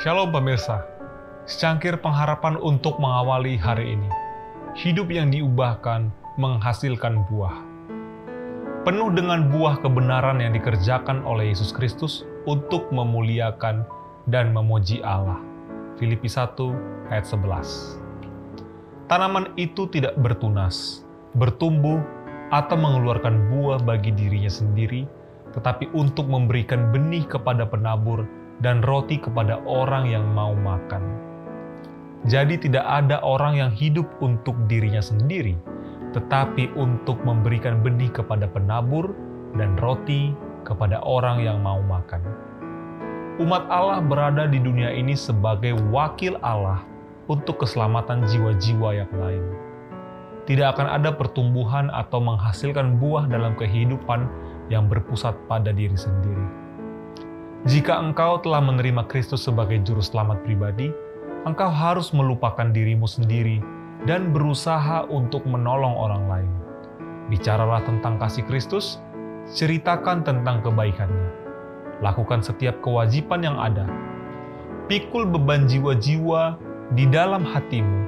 [0.00, 0.80] Shalom pemirsa,
[1.44, 4.08] secangkir pengharapan untuk mengawali hari ini.
[4.72, 6.08] Hidup yang diubahkan
[6.40, 7.60] menghasilkan buah.
[8.88, 13.84] Penuh dengan buah kebenaran yang dikerjakan oleh Yesus Kristus untuk memuliakan
[14.24, 15.36] dan memuji Allah.
[16.00, 19.04] Filipi 1 ayat 11.
[19.04, 21.04] Tanaman itu tidak bertunas,
[21.36, 22.00] bertumbuh,
[22.48, 25.04] atau mengeluarkan buah bagi dirinya sendiri,
[25.52, 31.00] tetapi untuk memberikan benih kepada penabur dan roti kepada orang yang mau makan.
[32.28, 35.56] Jadi, tidak ada orang yang hidup untuk dirinya sendiri,
[36.12, 39.16] tetapi untuk memberikan benih kepada penabur
[39.56, 40.36] dan roti
[40.68, 42.20] kepada orang yang mau makan.
[43.40, 46.84] Umat Allah berada di dunia ini sebagai wakil Allah
[47.24, 49.44] untuk keselamatan jiwa-jiwa yang lain.
[50.44, 54.28] Tidak akan ada pertumbuhan atau menghasilkan buah dalam kehidupan
[54.68, 56.59] yang berpusat pada diri sendiri
[57.68, 60.88] jika engkau telah menerima Kristus sebagai juru selamat pribadi,
[61.44, 63.60] engkau harus melupakan dirimu sendiri
[64.08, 66.52] dan berusaha untuk menolong orang lain.
[67.28, 68.96] Bicaralah tentang kasih Kristus,
[69.52, 71.28] ceritakan tentang kebaikannya.
[72.00, 73.84] Lakukan setiap kewajiban yang ada.
[74.88, 76.56] Pikul beban jiwa-jiwa
[76.96, 78.00] di dalam hatimu,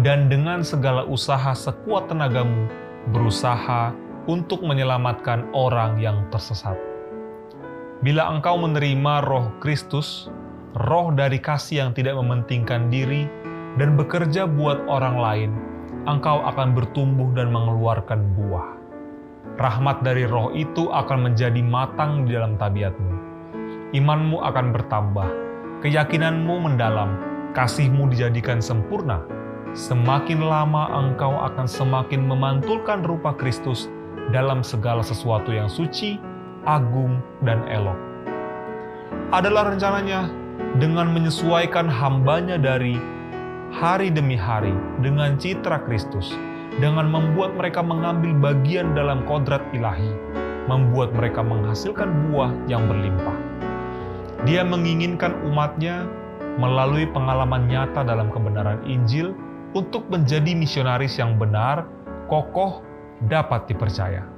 [0.00, 2.64] dan dengan segala usaha sekuat tenagamu,
[3.12, 3.92] berusaha
[4.24, 6.95] untuk menyelamatkan orang yang tersesat.
[8.06, 10.30] Bila engkau menerima roh Kristus,
[10.78, 13.26] roh dari kasih yang tidak mementingkan diri,
[13.82, 15.50] dan bekerja buat orang lain,
[16.06, 18.78] engkau akan bertumbuh dan mengeluarkan buah.
[19.58, 23.10] Rahmat dari roh itu akan menjadi matang di dalam tabiatmu.
[23.90, 25.28] Imanmu akan bertambah,
[25.82, 27.18] keyakinanmu mendalam,
[27.58, 29.18] kasihmu dijadikan sempurna.
[29.74, 33.90] Semakin lama engkau akan semakin memantulkan rupa Kristus
[34.30, 36.35] dalam segala sesuatu yang suci,
[36.66, 37.96] agung, dan elok.
[39.30, 40.30] Adalah rencananya
[40.82, 42.98] dengan menyesuaikan hambanya dari
[43.74, 46.34] hari demi hari dengan citra Kristus,
[46.78, 50.12] dengan membuat mereka mengambil bagian dalam kodrat ilahi,
[50.66, 53.38] membuat mereka menghasilkan buah yang berlimpah.
[54.44, 56.06] Dia menginginkan umatnya
[56.60, 59.34] melalui pengalaman nyata dalam kebenaran Injil
[59.74, 61.84] untuk menjadi misionaris yang benar,
[62.30, 62.80] kokoh,
[63.28, 64.35] dapat dipercaya.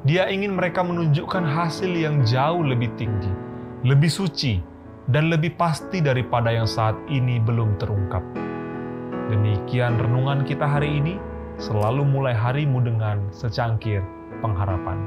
[0.00, 3.28] Dia ingin mereka menunjukkan hasil yang jauh lebih tinggi,
[3.84, 4.56] lebih suci,
[5.12, 8.24] dan lebih pasti daripada yang saat ini belum terungkap.
[9.28, 11.20] Demikian renungan kita hari ini,
[11.60, 14.00] selalu mulai harimu dengan secangkir
[14.40, 15.04] pengharapan.